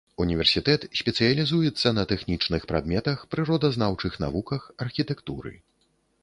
[0.23, 5.55] Універсітэт спецыялізуецца на тэхнічных прадметах, прыродазнаўчых навуках, архітэктуры.